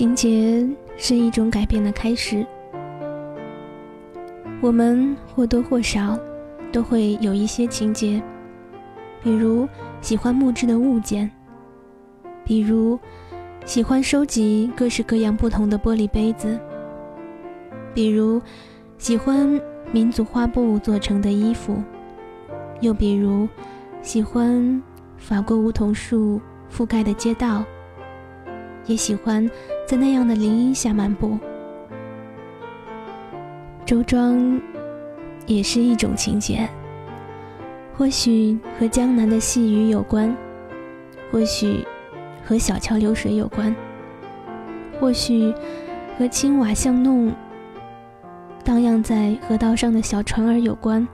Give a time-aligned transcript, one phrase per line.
[0.00, 0.66] 情节
[0.96, 2.42] 是一种改变的开始。
[4.62, 6.18] 我们或多或少
[6.72, 8.18] 都会有一些情节，
[9.22, 9.68] 比如
[10.00, 11.30] 喜欢木质的物件，
[12.42, 12.98] 比如
[13.66, 16.58] 喜欢收集各式各样不同的玻璃杯子，
[17.92, 18.40] 比如
[18.96, 19.60] 喜欢
[19.92, 21.76] 民族花布做成的衣服，
[22.80, 23.46] 又比如
[24.00, 24.82] 喜欢
[25.18, 26.40] 法国梧桐树
[26.74, 27.62] 覆盖的街道。
[28.86, 29.48] 也喜欢
[29.90, 31.36] 在那样的林荫下漫步。
[33.84, 34.60] 周庄
[35.46, 36.68] 也是一种情节，
[37.96, 40.32] 或许和江南的细雨有关，
[41.32, 41.84] 或许
[42.44, 43.74] 和小桥流水有关，
[45.00, 45.52] 或许
[46.16, 47.34] 和青瓦巷弄
[48.62, 51.04] 荡漾在河道上的小船儿有关，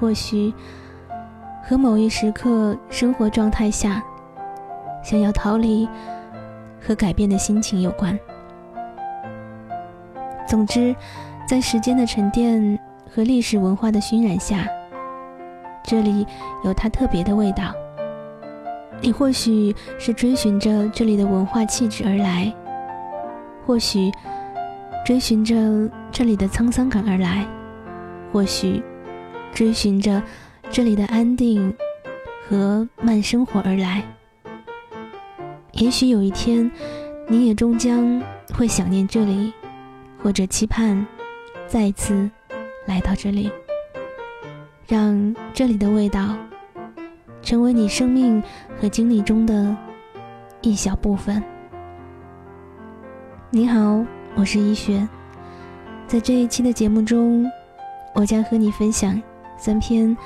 [0.00, 0.54] 或许
[1.62, 4.02] 和某一时刻生活状态下。
[5.02, 5.86] 想要逃离
[6.80, 8.18] 和改变的心情有关。
[10.46, 10.94] 总之，
[11.46, 12.78] 在时间的沉淀
[13.08, 14.66] 和历史文化的熏染下，
[15.84, 16.26] 这里
[16.64, 17.72] 有它特别的味道。
[19.00, 22.52] 你或许是追寻着这里的文化气质而来，
[23.64, 24.10] 或许
[25.06, 25.54] 追寻着
[26.10, 27.46] 这里的沧桑感而来，
[28.32, 28.82] 或许
[29.54, 30.22] 追寻着
[30.70, 31.74] 这里的安定
[32.46, 34.02] 和慢生活而来。
[35.74, 36.70] 也许有一天，
[37.28, 38.22] 你也终将
[38.54, 39.52] 会想念这里，
[40.22, 41.06] 或者期盼
[41.66, 42.28] 再次
[42.86, 43.50] 来到这里，
[44.86, 46.36] 让这里的味道
[47.42, 48.42] 成为你生命
[48.80, 49.74] 和经历中的
[50.60, 51.42] 一小部分。
[53.50, 55.08] 你好，我是一雪，
[56.06, 57.50] 在这一期的节目中，
[58.14, 59.20] 我将和你分享
[59.56, 60.16] 三篇，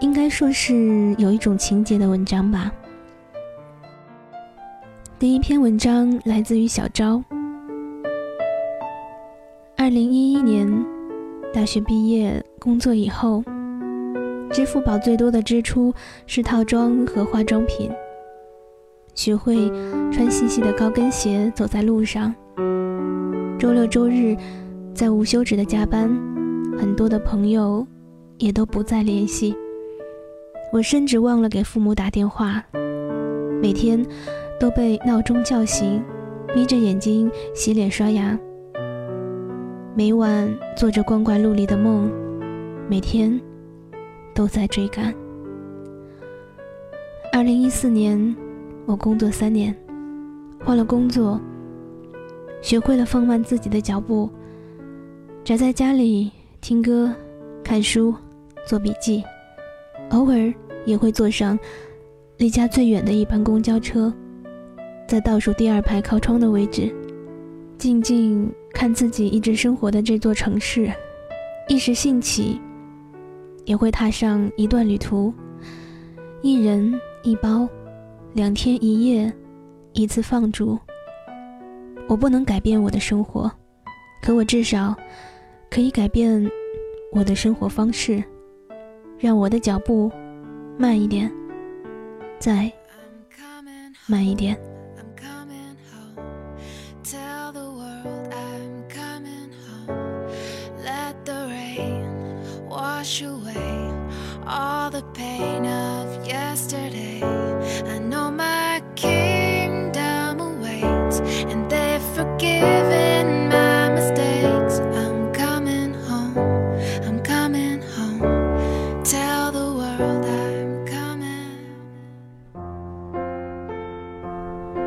[0.00, 2.72] 应该说是有一种情节的文章吧。
[5.16, 7.22] 第一篇文章来自于小昭。
[9.76, 10.68] 二零一一年
[11.52, 13.44] 大学毕业工作以后，
[14.50, 15.94] 支付宝最多的支出
[16.26, 17.88] 是套装和化妆品。
[19.14, 19.70] 学会
[20.10, 22.34] 穿细细的高跟鞋走在路上。
[23.56, 24.36] 周六周日
[24.92, 26.08] 在无休止的加班，
[26.76, 27.86] 很多的朋友
[28.38, 29.54] 也都不再联系。
[30.72, 32.64] 我甚至忘了给父母打电话。
[33.62, 34.04] 每天。
[34.64, 36.02] 都被闹钟叫醒，
[36.54, 38.38] 眯着眼睛洗脸刷牙。
[39.94, 42.10] 每晚做着光怪陆离的梦，
[42.88, 43.38] 每天
[44.34, 45.14] 都在追赶。
[47.30, 48.34] 二零一四年，
[48.86, 49.76] 我工作三年，
[50.64, 51.38] 换了工作，
[52.62, 54.30] 学会了放慢自己的脚步，
[55.44, 56.32] 宅在家里
[56.62, 57.14] 听歌、
[57.62, 58.14] 看书、
[58.66, 59.22] 做笔记，
[60.08, 60.50] 偶尔
[60.86, 61.58] 也会坐上
[62.38, 64.10] 离家最远的一班公交车。
[65.06, 66.92] 在倒数第二排靠窗的位置，
[67.78, 70.90] 静静看自己一直生活的这座城市，
[71.68, 72.60] 一时兴起，
[73.64, 75.32] 也会踏上一段旅途，
[76.42, 76.92] 一人
[77.22, 77.68] 一包，
[78.32, 79.32] 两天一夜，
[79.92, 80.78] 一次放逐。
[82.08, 83.50] 我不能改变我的生活，
[84.22, 84.94] 可我至少
[85.70, 86.50] 可以改变
[87.12, 88.22] 我的生活方式，
[89.18, 90.10] 让我的脚步
[90.78, 91.30] 慢一点，
[92.38, 92.70] 再
[94.06, 94.58] 慢一点。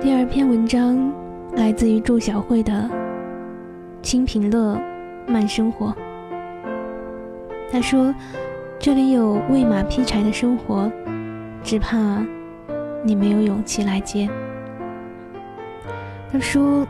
[0.00, 1.12] 第二篇文章
[1.56, 2.72] 来自于祝小慧的
[4.02, 4.78] 《清平乐
[5.26, 5.86] 慢生活》。
[7.70, 8.14] 他说
[8.78, 10.90] ：“这里有喂马劈柴的生活，
[11.62, 12.22] 只怕
[13.02, 14.28] 你没有勇气来接。”
[16.30, 16.86] 他说：“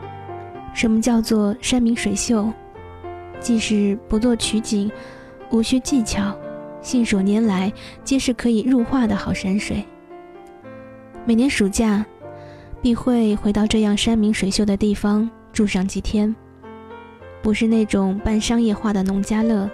[0.75, 2.51] 什么叫做山明水秀？
[3.39, 4.91] 即使不做取景，
[5.49, 6.37] 无需技巧，
[6.81, 7.71] 信手拈来，
[8.03, 9.83] 皆是可以入画的好山水。
[11.25, 12.05] 每年暑假，
[12.81, 16.35] 必会回到这样山明水秀的地方住上几天。
[17.41, 19.67] 不是那种半商业化的农家乐。”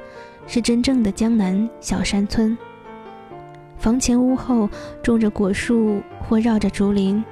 [0.48, 2.58] 是真正的江南小山村，
[3.78, 4.68] 房前屋后
[5.04, 7.24] 种着果树或绕着竹林，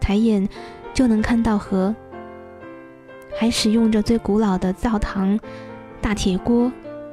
[0.00, 0.46] 抬眼
[0.92, 1.94] 就能看到河。
[3.36, 5.38] 还使用着最古老的灶堂、
[6.00, 6.70] 大铁锅，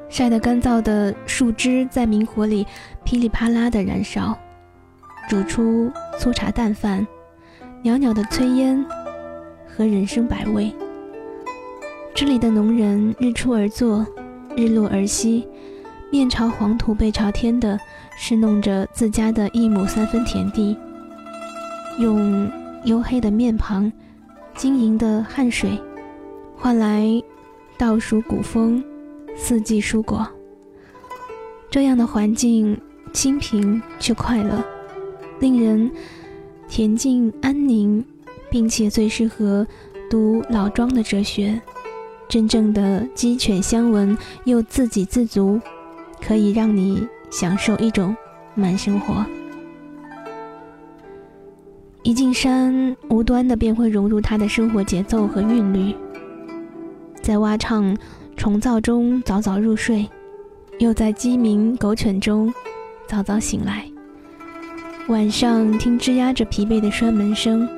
[0.10, 2.66] 晒得干燥的树枝在明火里
[3.04, 4.38] 噼里啪啦地燃烧，
[5.30, 7.06] 煮出粗茶淡饭，
[7.84, 8.86] 袅袅的炊烟
[9.68, 10.74] 和人生百味。
[12.14, 14.06] 这里的农人日出而作，
[14.56, 15.48] 日落而息，
[16.12, 17.80] 面朝黄土背朝天的
[18.18, 20.78] 侍弄着自家的一亩三分田地，
[21.98, 22.52] 用
[22.86, 23.92] 黝黑的面庞、
[24.56, 25.82] 晶莹的汗水，
[26.62, 27.10] 换来
[27.76, 28.84] 倒数古风、
[29.36, 30.28] 四季蔬果。
[31.72, 32.80] 这样的环境
[33.12, 34.64] 清贫却快乐，
[35.40, 35.92] 令人
[36.70, 38.06] 恬静安宁，
[38.52, 39.66] 并且最适合
[40.08, 41.60] 读老庄的哲学。
[42.30, 45.60] 真正的鸡犬相闻又自给自足，
[46.22, 48.16] 可以让你享受一种
[48.54, 49.26] 慢生活。
[52.04, 55.96] 一进山，无端的便会融入他的生活节奏和韵律，
[57.22, 57.96] 在蛙唱
[58.36, 60.10] 虫噪中早早入睡。
[60.80, 62.52] 又在鸡鸣狗犬中
[63.08, 63.86] 早早醒来，
[65.08, 67.70] 晚上听吱呀着疲惫的拴门声，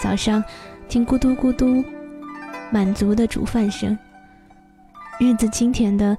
[0.00, 0.42] 早上
[0.88, 1.84] 听咕嘟咕嘟
[2.72, 3.96] 满足的煮饭声。
[5.20, 6.16] 日子清甜的，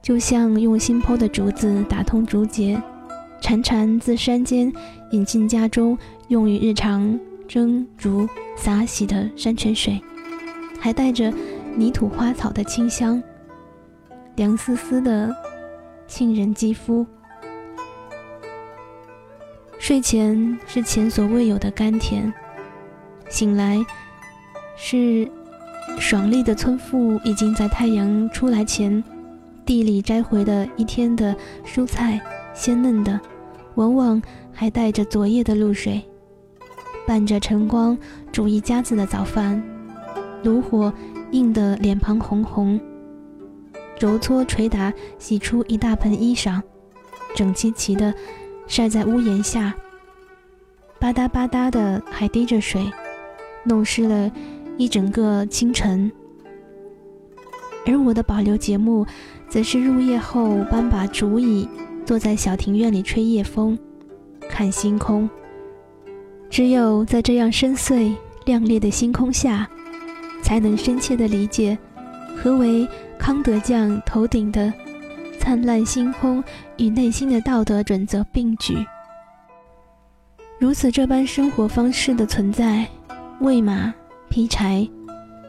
[0.00, 2.80] 就像用心剖的竹子打通竹节，
[3.42, 4.72] 潺潺自山间
[5.10, 5.98] 引进家中，
[6.28, 10.00] 用于日常蒸煮洒洗的山泉水，
[10.80, 11.30] 还带着
[11.76, 13.22] 泥土花草的清香，
[14.36, 15.34] 凉丝丝的。
[16.06, 17.04] 沁人肌肤。
[19.78, 22.30] 睡前是前所未有的甘甜，
[23.30, 23.82] 醒来
[24.76, 25.26] 是
[25.98, 29.02] 爽利的村妇已经在太阳出来前
[29.64, 31.34] 地里摘回的一天的
[31.64, 32.20] 蔬菜，
[32.52, 33.18] 鲜嫩的，
[33.76, 34.20] 往往
[34.52, 36.02] 还带着昨夜的露水，
[37.06, 37.96] 伴着晨光
[38.30, 39.60] 煮一家子的早饭，
[40.42, 40.92] 炉火
[41.34, 42.80] 映得脸庞红红。
[43.98, 46.62] 揉搓捶打，洗出一大盆衣裳，
[47.34, 48.14] 整齐齐的
[48.68, 49.74] 晒在屋檐下。
[51.00, 52.88] 吧嗒吧嗒的还滴着水，
[53.64, 54.30] 弄湿了
[54.78, 56.10] 一整个清晨。
[57.84, 59.04] 而我的保留节目，
[59.48, 61.68] 则是入夜后搬把竹椅，
[62.06, 63.76] 坐在小庭院里吹夜风，
[64.48, 65.28] 看星空。
[66.48, 68.14] 只有在这样深邃
[68.44, 69.68] 亮丽的星空下，
[70.44, 71.76] 才能深切的理解
[72.36, 72.86] 何为。
[73.16, 74.70] 康德将头顶的
[75.38, 76.44] 灿烂星空
[76.76, 78.76] 与内心的道德准则并举，
[80.58, 82.86] 如此这般生活方式的存在，
[83.40, 83.94] 喂马
[84.28, 84.86] 劈柴，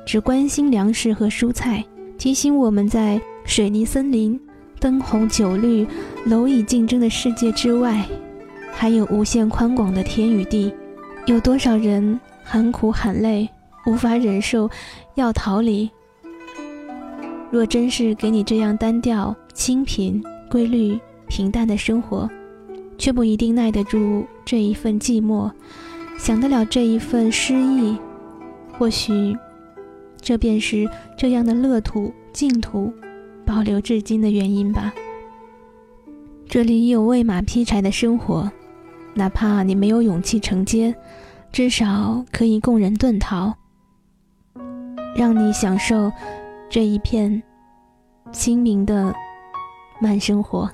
[0.06, 1.84] 只关心粮食和蔬菜，
[2.18, 4.40] 提醒我们在水泥森林、
[4.80, 5.86] 灯红酒绿、
[6.26, 8.06] 蝼蚁竞争的世界之外，
[8.72, 10.74] 还有无限宽广的天与地。
[11.26, 13.50] 有多少人喊苦喊累，
[13.86, 14.70] 无法忍受，
[15.16, 15.90] 要逃离？
[17.52, 22.30] 若真是给你这样单调、清贫、规律、平淡的生活，
[22.98, 25.52] 却不一定耐得住这一份寂寞，
[26.18, 27.98] 享得了这一份诗意。
[28.78, 29.38] 或许，
[30.20, 32.92] 这便是这样的乐土、净土
[33.46, 34.94] 保留至今的原因吧。
[36.50, 38.52] 这里有喂马劈柴的生活，
[39.14, 40.94] 哪怕你没有勇气承接，
[41.52, 43.56] 至少可以供人遁逃，
[45.16, 46.12] 让你享受。
[46.70, 47.42] 这一片
[48.32, 49.14] 清明的
[50.00, 50.70] 慢生活。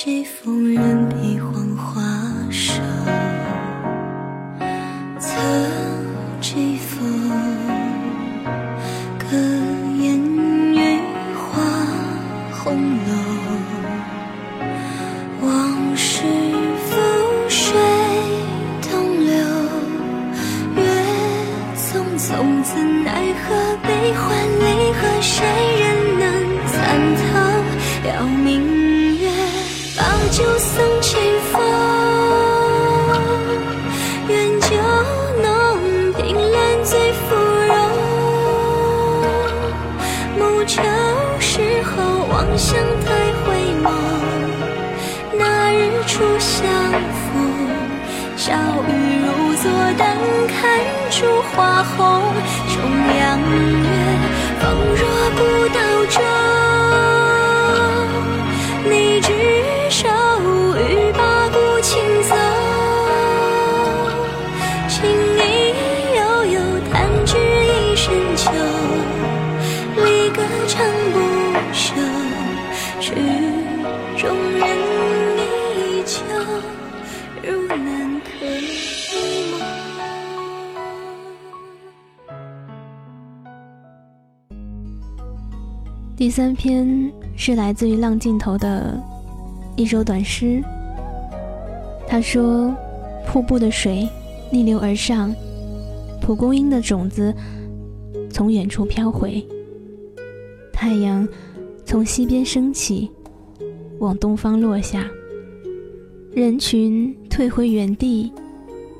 [0.00, 0.77] 西风
[51.58, 52.27] 花红，
[86.18, 89.00] 第三篇是来自于浪尽头的
[89.76, 90.60] 一首短诗。
[92.08, 92.74] 他说
[93.24, 94.08] ：“瀑布的水
[94.50, 95.32] 逆流而上，
[96.20, 97.32] 蒲公英的种子
[98.28, 99.46] 从远处飘回。
[100.72, 101.26] 太阳
[101.84, 103.08] 从西边升起，
[104.00, 105.08] 往东方落下。
[106.32, 108.32] 人群退回原地，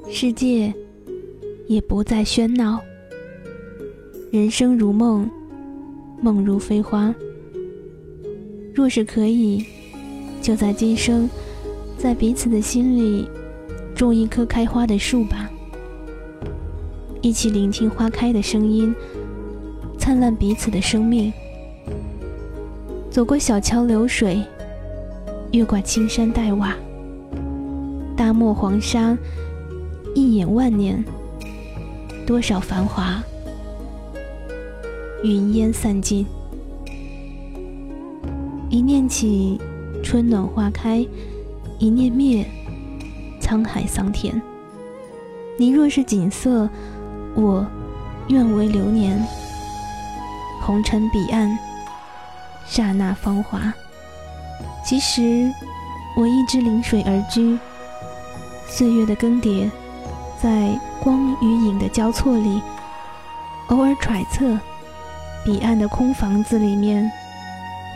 [0.08, 0.72] 世界
[1.66, 2.78] 也不再喧闹。
[4.30, 5.28] 人生如梦，
[6.20, 7.14] 梦如飞花。
[8.74, 9.64] 若是可以，
[10.40, 11.28] 就在今生。”
[11.98, 13.28] 在彼此的心里，
[13.92, 15.50] 种一棵开花的树吧。
[17.20, 18.94] 一起聆听花开的声音，
[19.98, 21.32] 灿烂彼此的生命。
[23.10, 24.40] 走过小桥流水，
[25.50, 26.72] 越过青山黛瓦，
[28.16, 29.18] 大漠黄沙，
[30.14, 31.04] 一眼万年，
[32.24, 33.20] 多少繁华，
[35.22, 36.24] 云烟散尽。
[38.70, 39.60] 一念起，
[40.02, 41.04] 春暖花开。
[41.78, 42.46] 一念灭，
[43.40, 44.40] 沧海桑田。
[45.56, 46.68] 你若是锦瑟，
[47.34, 47.66] 我
[48.28, 49.20] 愿为流年。
[50.60, 51.58] 红尘彼岸，
[52.66, 53.72] 刹那芳华。
[54.84, 55.52] 其实，
[56.16, 57.58] 我一直临水而居。
[58.68, 59.68] 岁月的更迭，
[60.40, 62.60] 在光与影的交错里，
[63.68, 64.58] 偶尔揣测，
[65.44, 67.10] 彼岸的空房子里面，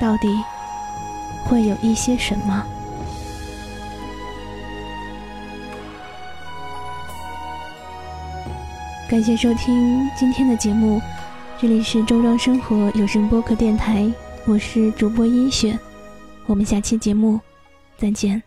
[0.00, 0.28] 到底
[1.44, 2.66] 会有一些什么。
[9.08, 10.98] 感谢收听今天的节目，
[11.60, 14.10] 这里是周庄生活有声播客电台，
[14.46, 15.78] 我是主播一雪，
[16.46, 17.38] 我们下期节目
[17.98, 18.42] 再见。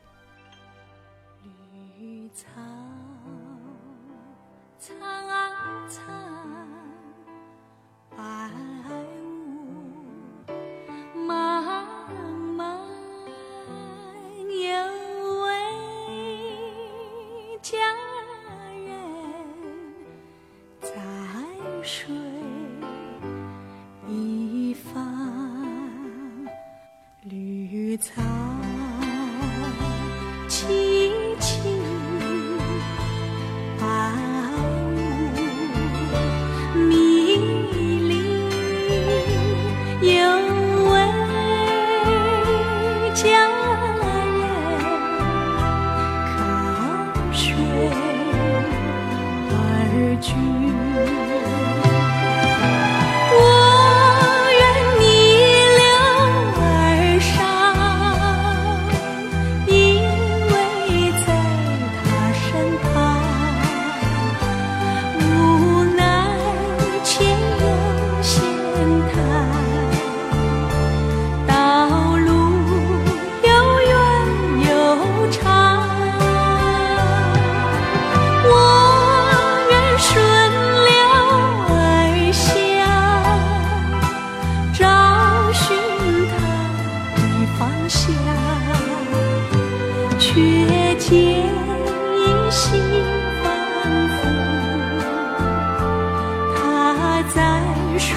[97.35, 97.61] 在
[97.99, 98.15] 水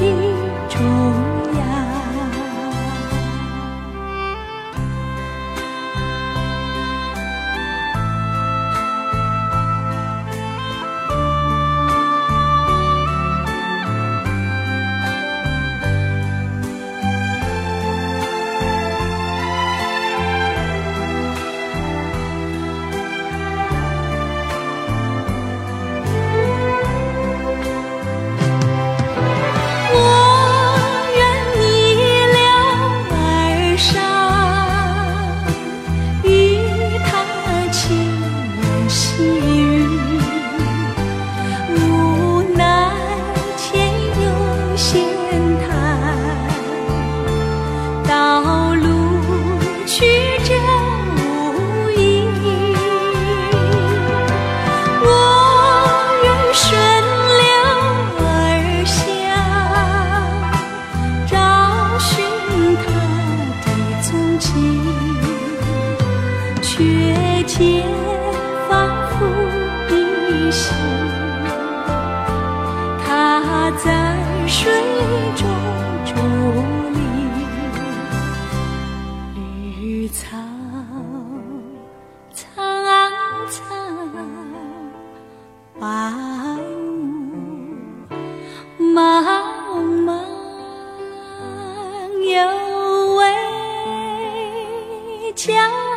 [0.00, 1.31] 的中。
[95.46, 95.91] 家。